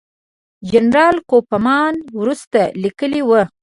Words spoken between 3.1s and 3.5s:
وو.